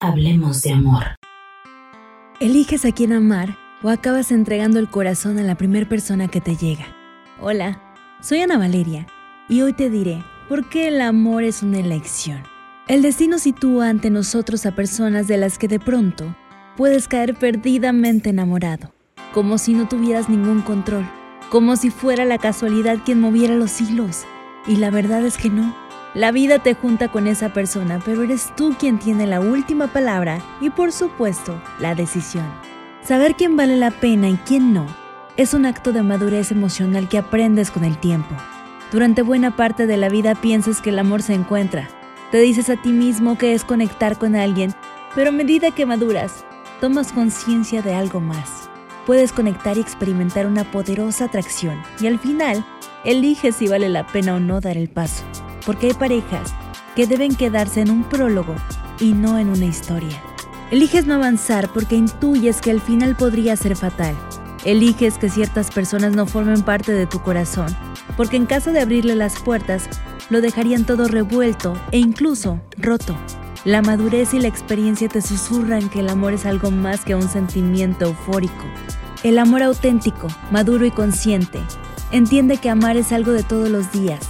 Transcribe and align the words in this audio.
Hablemos 0.00 0.62
de 0.62 0.70
amor. 0.70 1.16
¿Eliges 2.38 2.84
a 2.84 2.92
quién 2.92 3.12
amar 3.12 3.58
o 3.82 3.88
acabas 3.88 4.30
entregando 4.30 4.78
el 4.78 4.88
corazón 4.88 5.38
a 5.38 5.42
la 5.42 5.56
primera 5.56 5.88
persona 5.88 6.28
que 6.28 6.40
te 6.40 6.54
llega? 6.54 6.86
Hola, 7.40 7.82
soy 8.20 8.42
Ana 8.42 8.58
Valeria 8.58 9.08
y 9.48 9.62
hoy 9.62 9.72
te 9.72 9.90
diré 9.90 10.22
por 10.48 10.68
qué 10.68 10.86
el 10.86 11.00
amor 11.00 11.42
es 11.42 11.64
una 11.64 11.80
elección. 11.80 12.44
El 12.86 13.02
destino 13.02 13.38
sitúa 13.38 13.88
ante 13.88 14.08
nosotros 14.08 14.66
a 14.66 14.70
personas 14.76 15.26
de 15.26 15.36
las 15.36 15.58
que 15.58 15.66
de 15.66 15.80
pronto 15.80 16.32
puedes 16.76 17.08
caer 17.08 17.34
perdidamente 17.34 18.30
enamorado, 18.30 18.94
como 19.34 19.58
si 19.58 19.74
no 19.74 19.88
tuvieras 19.88 20.28
ningún 20.28 20.62
control, 20.62 21.10
como 21.50 21.74
si 21.74 21.90
fuera 21.90 22.24
la 22.24 22.38
casualidad 22.38 22.98
quien 23.04 23.20
moviera 23.20 23.56
los 23.56 23.80
hilos. 23.80 24.26
Y 24.68 24.76
la 24.76 24.90
verdad 24.90 25.26
es 25.26 25.36
que 25.36 25.50
no. 25.50 25.74
La 26.14 26.32
vida 26.32 26.58
te 26.58 26.74
junta 26.74 27.08
con 27.08 27.26
esa 27.26 27.52
persona, 27.52 28.00
pero 28.02 28.22
eres 28.22 28.50
tú 28.56 28.74
quien 28.78 28.98
tiene 28.98 29.26
la 29.26 29.40
última 29.40 29.88
palabra 29.88 30.40
y 30.60 30.70
por 30.70 30.90
supuesto 30.90 31.60
la 31.78 31.94
decisión. 31.94 32.46
Saber 33.02 33.34
quién 33.34 33.56
vale 33.56 33.76
la 33.76 33.90
pena 33.90 34.28
y 34.30 34.36
quién 34.36 34.72
no 34.72 34.86
es 35.36 35.54
un 35.54 35.66
acto 35.66 35.92
de 35.92 36.02
madurez 36.02 36.50
emocional 36.50 37.08
que 37.08 37.18
aprendes 37.18 37.70
con 37.70 37.84
el 37.84 37.98
tiempo. 37.98 38.34
Durante 38.90 39.22
buena 39.22 39.54
parte 39.54 39.86
de 39.86 39.98
la 39.98 40.08
vida 40.08 40.34
piensas 40.34 40.80
que 40.80 40.90
el 40.90 40.98
amor 40.98 41.22
se 41.22 41.34
encuentra. 41.34 41.88
Te 42.32 42.40
dices 42.40 42.70
a 42.70 42.76
ti 42.76 42.90
mismo 42.90 43.36
que 43.36 43.52
es 43.52 43.62
conectar 43.62 44.18
con 44.18 44.34
alguien, 44.34 44.74
pero 45.14 45.28
a 45.28 45.32
medida 45.32 45.70
que 45.70 45.86
maduras, 45.86 46.44
tomas 46.80 47.12
conciencia 47.12 47.82
de 47.82 47.94
algo 47.94 48.20
más. 48.20 48.70
Puedes 49.06 49.32
conectar 49.32 49.76
y 49.76 49.80
experimentar 49.80 50.46
una 50.46 50.64
poderosa 50.64 51.26
atracción 51.26 51.80
y 52.00 52.06
al 52.06 52.18
final 52.18 52.64
eliges 53.04 53.56
si 53.56 53.68
vale 53.68 53.90
la 53.90 54.06
pena 54.06 54.34
o 54.34 54.40
no 54.40 54.60
dar 54.60 54.76
el 54.76 54.88
paso 54.88 55.22
porque 55.68 55.88
hay 55.88 55.92
parejas 55.92 56.54
que 56.96 57.06
deben 57.06 57.34
quedarse 57.34 57.82
en 57.82 57.90
un 57.90 58.02
prólogo 58.02 58.54
y 59.00 59.12
no 59.12 59.38
en 59.38 59.50
una 59.50 59.66
historia. 59.66 60.18
Eliges 60.70 61.04
no 61.04 61.16
avanzar 61.16 61.70
porque 61.74 61.94
intuyes 61.94 62.62
que 62.62 62.70
el 62.70 62.80
final 62.80 63.16
podría 63.16 63.54
ser 63.54 63.76
fatal. 63.76 64.16
Eliges 64.64 65.18
que 65.18 65.28
ciertas 65.28 65.70
personas 65.70 66.16
no 66.16 66.24
formen 66.24 66.62
parte 66.62 66.92
de 66.92 67.04
tu 67.04 67.20
corazón, 67.20 67.66
porque 68.16 68.38
en 68.38 68.46
caso 68.46 68.72
de 68.72 68.80
abrirle 68.80 69.14
las 69.14 69.38
puertas, 69.40 69.90
lo 70.30 70.40
dejarían 70.40 70.86
todo 70.86 71.06
revuelto 71.06 71.78
e 71.92 71.98
incluso 71.98 72.62
roto. 72.78 73.14
La 73.66 73.82
madurez 73.82 74.32
y 74.32 74.40
la 74.40 74.48
experiencia 74.48 75.10
te 75.10 75.20
susurran 75.20 75.90
que 75.90 76.00
el 76.00 76.08
amor 76.08 76.32
es 76.32 76.46
algo 76.46 76.70
más 76.70 77.04
que 77.04 77.14
un 77.14 77.28
sentimiento 77.28 78.06
eufórico. 78.06 78.64
El 79.22 79.38
amor 79.38 79.62
auténtico, 79.62 80.28
maduro 80.50 80.86
y 80.86 80.90
consciente, 80.90 81.60
entiende 82.10 82.56
que 82.56 82.70
amar 82.70 82.96
es 82.96 83.12
algo 83.12 83.32
de 83.32 83.42
todos 83.42 83.68
los 83.68 83.92
días, 83.92 84.20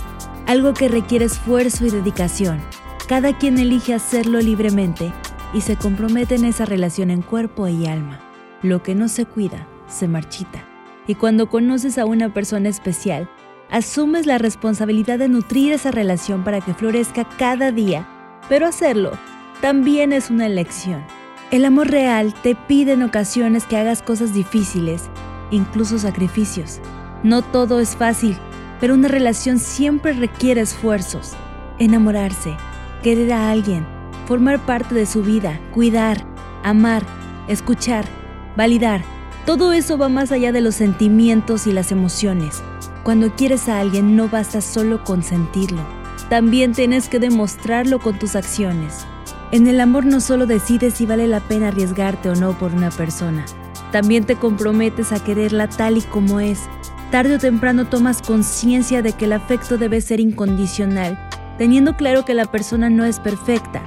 algo 0.49 0.73
que 0.73 0.89
requiere 0.89 1.27
esfuerzo 1.27 1.85
y 1.85 1.91
dedicación. 1.91 2.59
Cada 3.07 3.37
quien 3.37 3.59
elige 3.59 3.93
hacerlo 3.93 4.41
libremente 4.41 5.13
y 5.53 5.61
se 5.61 5.77
compromete 5.77 6.37
en 6.37 6.47
esa 6.47 6.65
relación 6.65 7.11
en 7.11 7.21
cuerpo 7.21 7.69
y 7.69 7.87
alma. 7.87 8.19
Lo 8.63 8.83
que 8.83 8.95
no 8.95 9.09
se 9.09 9.27
cuida, 9.27 9.69
se 9.87 10.09
marchita. 10.09 10.65
Y 11.07 11.17
cuando 11.17 11.51
conoces 11.51 11.99
a 11.99 12.07
una 12.07 12.33
persona 12.33 12.71
especial, 12.71 13.29
asumes 13.71 14.25
la 14.25 14.39
responsabilidad 14.39 15.19
de 15.19 15.29
nutrir 15.29 15.73
esa 15.73 15.91
relación 15.91 16.45
para 16.45 16.63
que 16.63 16.73
florezca 16.73 17.29
cada 17.39 17.71
día. 17.71 18.09
Pero 18.49 18.67
hacerlo 18.67 19.13
también 19.61 20.15
es 20.15 20.31
una 20.31 20.47
elección. 20.47 21.05
El 21.51 21.67
amor 21.67 21.91
real 21.91 22.33
te 22.43 22.55
pide 22.55 22.93
en 22.93 23.03
ocasiones 23.03 23.67
que 23.67 23.77
hagas 23.77 24.01
cosas 24.01 24.33
difíciles, 24.33 25.11
incluso 25.51 25.99
sacrificios. 25.99 26.81
No 27.23 27.43
todo 27.43 27.81
es 27.81 27.97
fácil 27.97 28.39
pero 28.81 28.95
una 28.95 29.09
relación 29.09 29.59
siempre 29.59 30.13
requiere 30.13 30.61
esfuerzos. 30.61 31.33
Enamorarse, 31.79 32.57
querer 33.03 33.33
a 33.33 33.51
alguien, 33.51 33.87
formar 34.27 34.65
parte 34.65 34.95
de 34.95 35.07
su 35.07 35.23
vida, 35.23 35.61
cuidar, 35.73 36.25
amar, 36.63 37.03
escuchar, 37.49 38.05
validar. 38.57 39.03
Todo 39.47 39.73
eso 39.73 39.97
va 39.97 40.09
más 40.09 40.33
allá 40.33 40.53
de 40.53 40.61
los 40.61 40.75
sentimientos 40.75 41.67
y 41.67 41.73
las 41.73 41.93
emociones. 41.93 42.63
Cuando 43.03 43.35
quieres 43.35 43.69
a 43.69 43.81
alguien 43.81 44.17
no 44.17 44.29
basta 44.29 44.61
solo 44.61 45.05
con 45.05 45.23
sentirlo, 45.23 45.83
también 46.29 46.73
tienes 46.73 47.09
que 47.09 47.19
demostrarlo 47.19 48.01
con 48.01 48.19
tus 48.19 48.37
acciones. 48.37 49.07
En 49.51 49.67
el 49.67 49.81
amor 49.81 50.05
no 50.05 50.21
solo 50.21 50.45
decides 50.45 50.95
si 50.95 51.07
vale 51.07 51.27
la 51.27 51.41
pena 51.41 51.69
arriesgarte 51.69 52.29
o 52.29 52.35
no 52.35 52.59
por 52.59 52.75
una 52.75 52.91
persona, 52.91 53.47
también 53.93 54.25
te 54.25 54.37
comprometes 54.37 55.13
a 55.13 55.25
quererla 55.25 55.69
tal 55.69 55.97
y 55.97 56.03
como 56.03 56.41
es, 56.41 56.61
tarde 57.11 57.37
o 57.37 57.39
temprano 57.39 57.87
tomas 57.87 58.23
conciencia 58.23 59.03
de 59.03 59.13
que 59.13 59.25
el 59.25 59.33
afecto 59.33 59.79
debe 59.79 60.01
ser 60.01 60.21
incondicional, 60.21 61.19
teniendo 61.57 61.97
claro 61.97 62.25
que 62.25 62.35
la 62.35 62.47
persona 62.47 62.91
no 62.91 63.05
es 63.05 63.19
perfecta, 63.21 63.83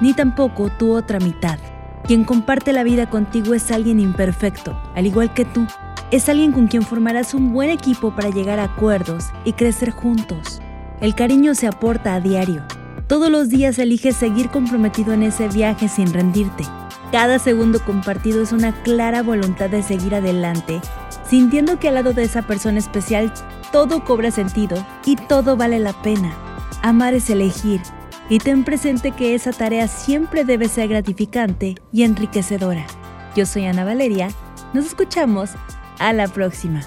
ni 0.00 0.14
tampoco 0.14 0.70
tu 0.70 0.92
otra 0.92 1.18
mitad. 1.18 1.58
Quien 2.06 2.24
comparte 2.24 2.72
la 2.72 2.84
vida 2.84 3.10
contigo 3.10 3.54
es 3.54 3.70
alguien 3.70 3.98
imperfecto, 3.98 4.80
al 4.94 5.06
igual 5.06 5.32
que 5.34 5.44
tú. 5.44 5.66
Es 6.10 6.28
alguien 6.28 6.52
con 6.52 6.68
quien 6.68 6.82
formarás 6.82 7.34
un 7.34 7.52
buen 7.52 7.70
equipo 7.70 8.14
para 8.14 8.30
llegar 8.30 8.60
a 8.60 8.64
acuerdos 8.64 9.24
y 9.44 9.54
crecer 9.54 9.90
juntos. 9.90 10.60
El 11.00 11.14
cariño 11.14 11.54
se 11.54 11.66
aporta 11.66 12.14
a 12.14 12.20
diario. 12.20 12.62
Todos 13.08 13.30
los 13.30 13.48
días 13.48 13.78
eliges 13.78 14.16
seguir 14.16 14.50
comprometido 14.50 15.12
en 15.12 15.24
ese 15.24 15.48
viaje 15.48 15.88
sin 15.88 16.12
rendirte. 16.12 16.64
Cada 17.12 17.38
segundo 17.38 17.80
compartido 17.80 18.42
es 18.42 18.52
una 18.52 18.72
clara 18.82 19.22
voluntad 19.22 19.70
de 19.70 19.82
seguir 19.82 20.14
adelante 20.14 20.80
sintiendo 21.28 21.78
que 21.78 21.88
al 21.88 21.94
lado 21.94 22.12
de 22.12 22.22
esa 22.22 22.42
persona 22.42 22.78
especial 22.78 23.32
todo 23.72 24.04
cobra 24.04 24.30
sentido 24.30 24.84
y 25.04 25.16
todo 25.16 25.56
vale 25.56 25.78
la 25.78 25.92
pena. 26.02 26.34
Amar 26.82 27.14
es 27.14 27.28
elegir 27.30 27.80
y 28.28 28.38
ten 28.38 28.64
presente 28.64 29.12
que 29.12 29.34
esa 29.34 29.52
tarea 29.52 29.88
siempre 29.88 30.44
debe 30.44 30.68
ser 30.68 30.88
gratificante 30.88 31.76
y 31.92 32.02
enriquecedora. 32.02 32.86
Yo 33.34 33.46
soy 33.46 33.66
Ana 33.66 33.84
Valeria, 33.84 34.28
nos 34.72 34.86
escuchamos 34.86 35.50
a 35.98 36.12
la 36.12 36.28
próxima. 36.28 36.80